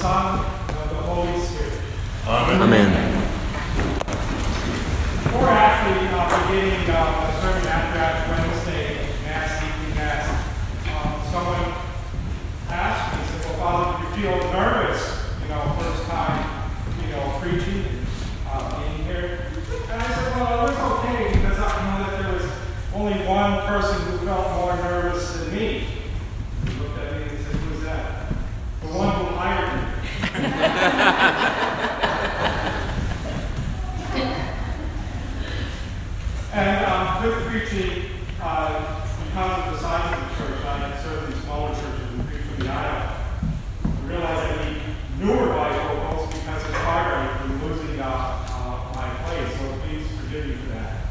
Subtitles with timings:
[0.00, 1.76] Son, and of the Holy Spirit.
[2.26, 2.88] Amen.
[5.24, 10.24] Before actually uh, beginning uh, the sermon after Ash Wednesday, Mass, evening Mass,
[10.88, 11.68] um, someone
[12.70, 15.02] asked me, said, well, Father, do you feel nervous,
[15.42, 16.72] you know, first time,
[17.04, 17.84] you know, preaching,
[18.48, 19.52] uh, being here?
[19.92, 22.48] And I said, well, it was okay because I know that there was
[22.94, 25.84] only one person who felt more nervous than me.
[26.64, 28.32] He looked at me and said, who's that?
[28.80, 29.80] The one who hired me.
[36.52, 38.04] And um, with preaching,
[38.40, 42.28] uh, because of the size of the church, I had served in smaller churches and
[42.28, 43.16] preached from the aisle.
[43.82, 44.82] I realized I need
[45.18, 47.48] newer bifocals because it's harder.
[47.48, 51.06] Been losing uh, uh, my place, so please forgive me for that.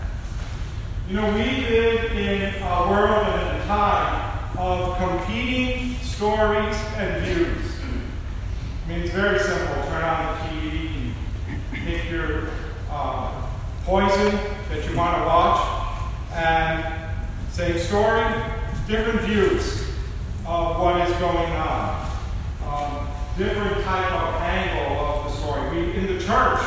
[1.09, 7.26] You know, we live in a world and in a time of competing stories and
[7.26, 7.81] views.
[8.85, 9.84] I mean, it's very simple.
[9.84, 11.12] Turn on the TV,
[11.49, 12.48] and pick your
[12.90, 13.45] uh,
[13.84, 15.68] poison that you want to watch,
[16.40, 16.95] and
[17.51, 18.23] same story,
[18.87, 19.84] different views
[20.48, 22.09] of what is going on,
[22.65, 25.70] um, different type of angle of the story.
[25.70, 26.62] We in the church,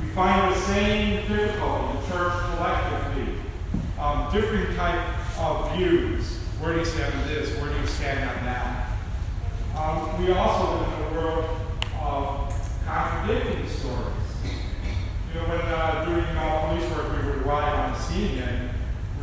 [0.00, 1.98] we find the same difficulty.
[2.00, 3.34] The church collectively,
[4.00, 6.38] um, different type of views.
[6.58, 7.56] Where do you stand on this?
[7.60, 8.88] Where do you stand on that?
[9.76, 11.44] Um, we also live in a world
[12.00, 14.16] of contradicting stories.
[15.32, 18.65] You know, when uh, doing uh, police work, we would ride on the scene,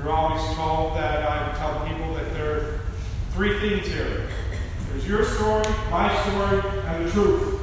[0.04, 2.82] were always told that I tell people that there are
[3.32, 4.28] three things here.
[4.90, 7.60] There's your story, my story, and the truth.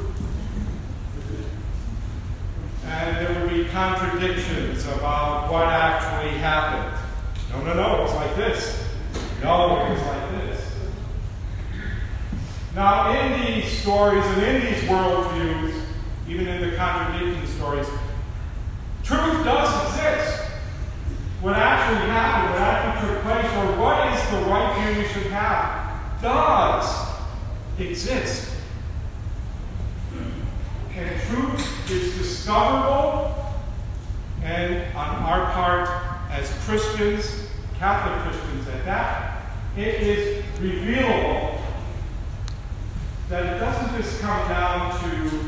[2.86, 6.96] And there would be contradictions about what actually happened.
[7.50, 8.84] No, no, no, it's like this.
[9.42, 10.72] No, it was like this.
[12.74, 15.82] Now, in these stories and in these worldviews,
[16.28, 17.86] even in the contradicting stories,
[19.02, 20.46] truth does exist.
[21.40, 25.30] What actually happened, what actually took place, or what is the right view we should
[25.32, 27.08] have, does
[27.78, 28.54] exist.
[30.94, 33.34] And truth is discoverable,
[34.42, 35.88] and on our part
[36.30, 37.48] as Christians,
[37.78, 39.42] Catholic Christians at that,
[39.76, 41.60] it is revealable
[43.28, 45.40] that it doesn't just come down to,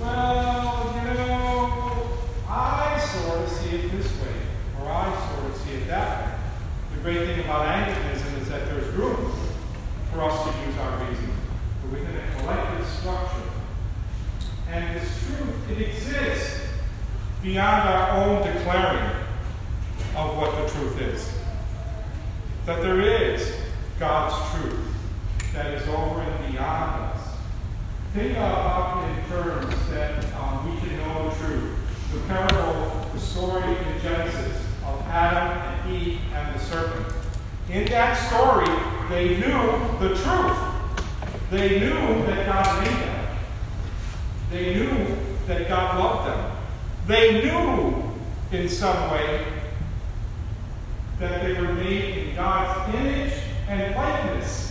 [0.00, 4.34] well, you know, I sort of see it this way,
[4.80, 6.38] or I sort of see it that way.
[6.96, 9.32] The great thing about Anglicanism is that there's room
[10.12, 11.30] for us to use our reason,
[11.82, 13.50] but within a collective structure.
[14.70, 16.66] And this truth, it exists
[17.42, 19.10] beyond our own declaring
[20.16, 21.32] of what the truth is.
[22.66, 23.54] That there is
[24.00, 24.94] God's truth
[25.54, 27.28] that is over and beyond us.
[28.12, 31.78] Think about in terms that um, we can know the truth.
[32.12, 37.06] The parable, the story in Genesis of Adam and Eve and the serpent.
[37.70, 38.66] In that story,
[39.08, 40.58] they knew the truth.
[41.50, 43.36] They knew that God made them.
[44.50, 45.16] They knew
[45.46, 46.56] that God loved them.
[47.06, 48.02] They knew
[48.50, 49.46] in some way
[51.20, 53.32] that they were made in God's image
[53.68, 54.64] and likeness.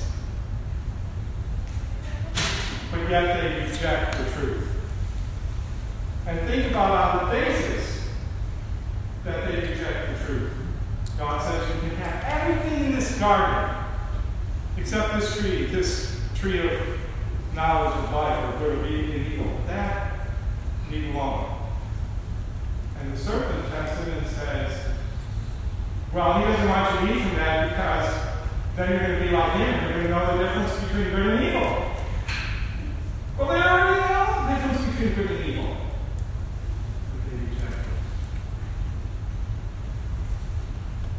[2.92, 4.68] But yet they reject the truth.
[6.26, 8.08] And think about on the basis
[9.24, 10.52] that they reject the truth.
[11.20, 13.86] God says you can have everything in this garden
[14.78, 16.82] except this tree, this tree of
[17.54, 19.60] knowledge of life, or good of evil.
[19.68, 20.30] That
[20.90, 21.54] leave alone.
[23.00, 24.88] And the serpent tests him and says,
[26.12, 28.10] well, he doesn't want you to eat from that because
[28.76, 29.84] then you're going to be like him.
[29.84, 31.94] You're going to know the difference between good and evil.
[33.38, 35.78] Well, they already know the difference between good evil.
[37.30, 38.00] They reject it.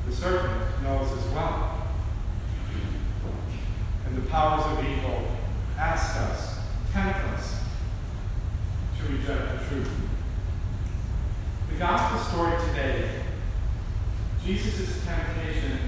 [0.06, 1.88] The serpent knows as well.
[4.06, 5.36] And the powers of evil
[5.78, 6.58] ask us,
[6.92, 7.60] tempt us
[8.98, 9.90] to reject the truth.
[11.70, 13.24] The gospel story today
[14.44, 15.78] Jesus' temptation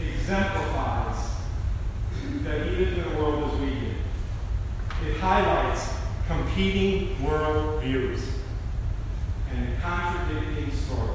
[0.00, 1.30] exemplifies
[2.44, 3.96] that he lived in a world as we did.
[5.04, 5.88] It highlights
[6.62, 8.22] competing world views
[9.50, 11.10] and contradicting stories.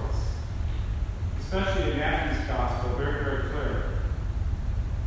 [1.40, 3.84] Especially in Matthew's gospel, very, very clear.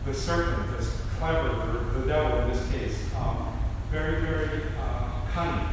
[0.06, 3.52] The serpent, this clever, the, devil in this case, um,
[3.90, 5.66] very, very uh, cunning,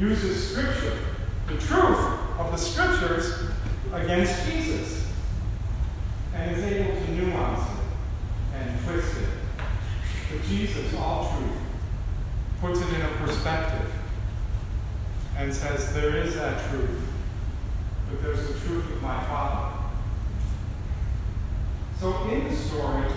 [0.00, 0.98] uses scripture,
[1.46, 3.48] the truth of the scriptures
[3.92, 5.06] against Jesus
[6.34, 9.28] and is able to nuance it and twist it.
[10.32, 11.57] But Jesus, all truth,
[12.60, 13.92] puts it in a perspective
[15.36, 17.00] and says, There is that truth,
[18.08, 19.78] but there's the truth of my Father.
[22.00, 23.08] So in the story,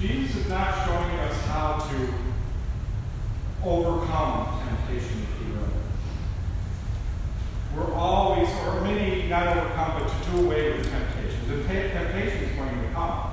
[0.00, 2.08] Jesus is not showing us how to
[3.64, 5.68] overcome temptation, if you will.
[7.76, 11.50] We're always, or maybe not overcome, but to do away with temptations.
[11.50, 13.32] And temptation is going to come.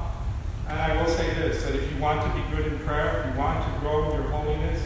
[0.67, 3.33] And I will say this that if you want to be good in prayer, if
[3.33, 4.81] you want to grow in your holiness,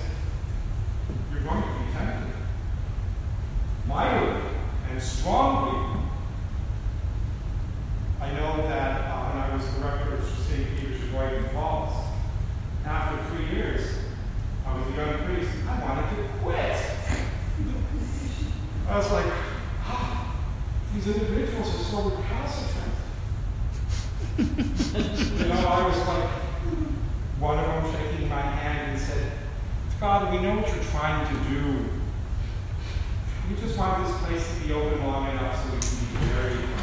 [1.32, 2.34] you're going to be tempted.
[3.88, 4.42] Mightily
[4.90, 6.02] and strongly.
[8.22, 10.68] I know that uh, when I was director of St.
[10.78, 12.08] Peter's Sheboygan Falls,
[12.86, 13.82] after three years,
[14.66, 16.80] I was a young priest, I wanted to quit.
[18.88, 19.34] I was like,
[19.88, 20.36] oh,
[20.94, 22.94] these individuals are so recalcitrant.
[24.38, 26.30] you know, I was like,
[27.40, 29.32] one of them shaking my hand and said,
[30.00, 31.93] Father, we know what you're trying to do.
[33.50, 36.74] We just want this place to be open long enough so we can be buried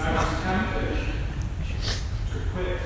[0.00, 0.96] and I was tempted
[2.32, 2.78] to quit.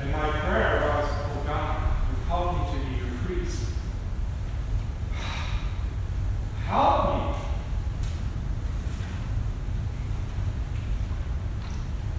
[0.00, 1.72] And my prayer was, oh God,
[2.10, 3.60] you called me to be your priest.
[6.64, 7.34] Help me.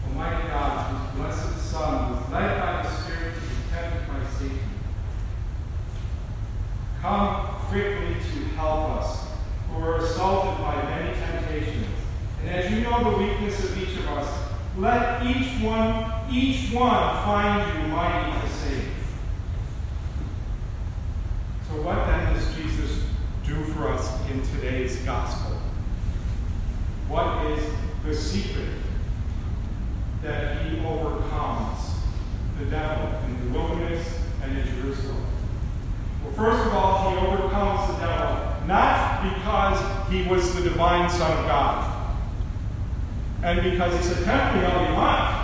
[0.07, 4.69] Almighty God, whose blessed Son was led by the Spirit to be tempted by Satan,
[7.01, 9.30] come quickly to help us
[9.69, 11.86] who are assaulted by many temptations.
[12.42, 14.28] And as you know the weakness of each of us,
[14.78, 18.90] let each one, each one find you mighty to save.
[21.68, 23.04] So what then does Jesus
[23.46, 25.56] do for us in today's gospel?
[27.08, 27.64] What is
[28.04, 28.70] the secret
[30.24, 32.00] that he overcomes
[32.58, 34.08] the devil in the wilderness
[34.42, 35.24] and in Jerusalem?
[36.24, 41.31] Well, first of all, he overcomes the devil not because he was the divine Son
[41.38, 42.16] of God
[43.44, 45.40] and because he said, Tempt me all you want.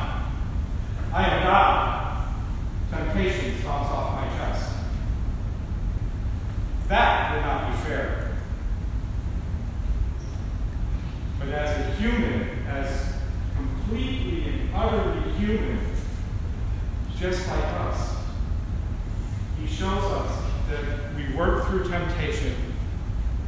[1.16, 1.86] I am God.
[2.92, 4.70] Temptation drops off my chest.
[6.88, 8.38] That would not be fair.
[11.40, 13.14] But as a human, as
[13.56, 15.80] completely and utterly human,
[17.18, 18.16] just like us,
[19.60, 22.56] he shows us that we work through temptation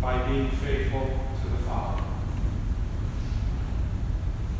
[0.02, 1.08] by being faithful
[1.42, 2.04] to the Father.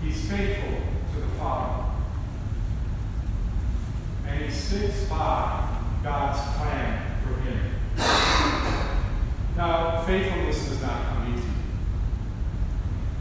[0.04, 0.78] He's faithful
[1.14, 1.86] to the Father.
[4.28, 6.97] And he sticks by God's plan.
[9.58, 11.48] Now, faithfulness does not come easy.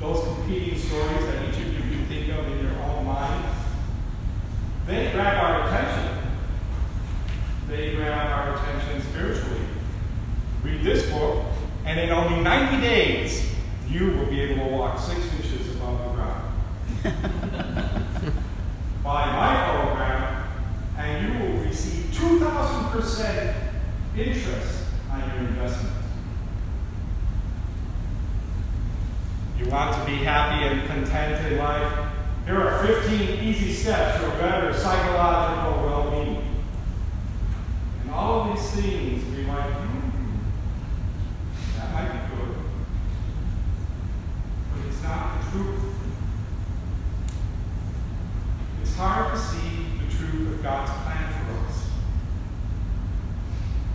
[0.00, 3.59] Those competing stories that each of you can think of in your own minds,
[4.87, 6.19] they grab our attention.
[7.69, 9.62] They grab our attention spiritually.
[10.62, 11.43] Read this book,
[11.87, 13.55] and in only 90 days,
[13.89, 16.43] you will be able to walk six inches above the ground.
[19.03, 20.49] Buy my program,
[20.99, 23.55] and you will receive 2,000%
[24.19, 25.97] interest on your investment.
[29.59, 32.08] You want to be happy and content in life?
[32.46, 36.43] Here are 15 easy steps for better psychological well being.
[38.03, 40.38] And all of these things, we might, hmm,
[41.79, 42.56] that might be good.
[44.72, 45.82] But it's not the truth.
[48.81, 51.91] It's hard to see the truth of God's plan for us.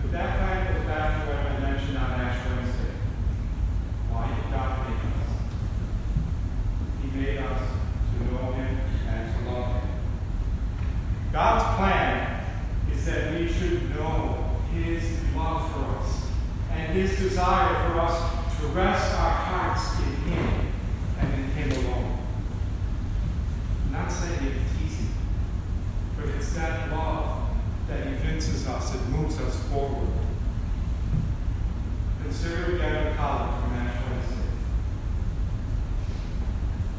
[0.01, 2.93] But that plan goes back to what I mentioned on Ash Wednesday.
[4.11, 5.21] Why did God make us?
[7.01, 7.61] He made us
[8.17, 8.77] to know Him
[9.07, 9.89] and to love Him.
[11.31, 12.45] God's plan
[12.91, 15.03] is that we should know His
[15.35, 16.27] love for us
[16.71, 20.67] and His desire for us to rest our hearts in Him
[21.19, 22.17] and in Him alone.
[23.85, 25.07] I'm not saying it's easy,
[26.17, 27.49] but it's that love
[27.87, 28.67] that evinces
[29.45, 30.07] us, forward.
[32.23, 33.15] Consider the collect
[33.61, 34.49] from Ash Wednesday.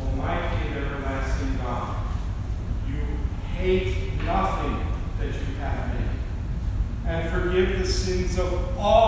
[0.03, 1.97] Almighty and everlasting God,
[2.89, 3.01] you
[3.57, 3.93] hate
[4.25, 4.77] nothing
[5.19, 6.11] that you have made,
[7.07, 9.02] and forgive the sins of all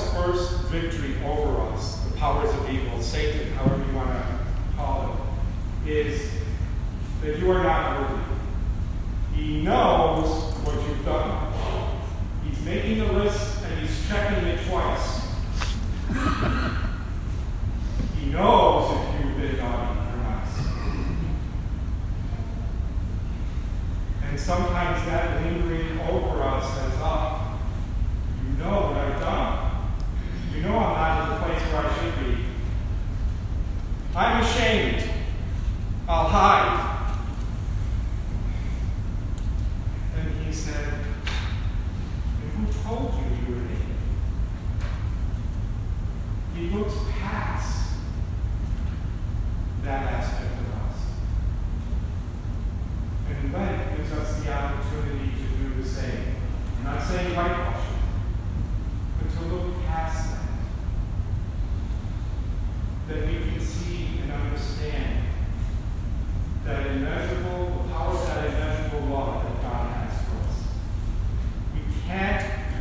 [0.00, 4.24] his first victory over us, the powers of evil, Satan, however you want to
[4.76, 5.16] call
[5.84, 6.30] it, is
[7.22, 8.22] that you are not worthy.
[9.34, 10.09] He knows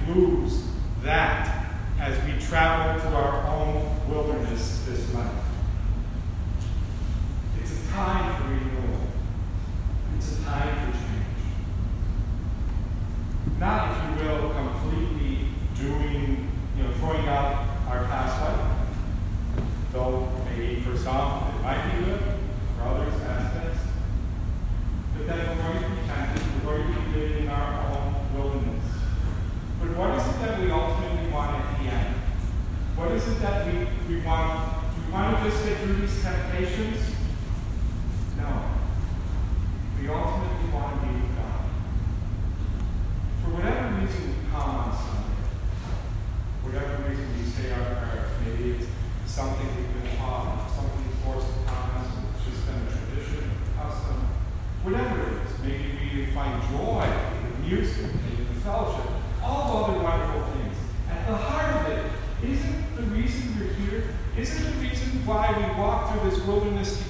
[0.09, 0.63] moves
[1.03, 3.28] that as we travel to our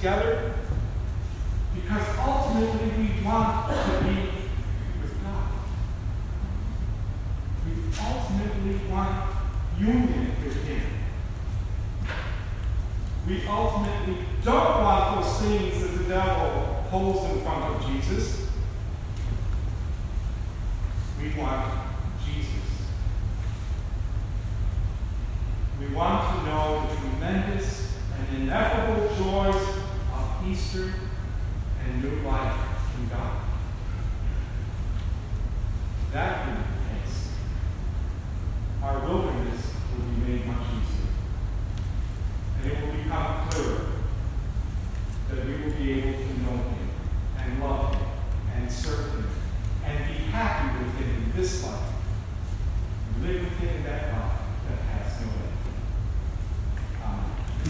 [0.00, 0.54] together
[1.74, 4.30] because ultimately we want to be
[5.02, 5.50] with God.
[7.66, 9.30] We ultimately want
[9.78, 10.80] union with Him.
[13.28, 18.48] We ultimately don't want those things that the devil holds in front of Jesus.
[21.20, 21.74] We want
[22.24, 22.86] Jesus.
[25.78, 29.79] We want to know the tremendous and ineffable joys
[30.48, 30.92] Easter
[31.84, 32.54] and new life
[32.98, 33.36] in God.
[36.12, 36.48] That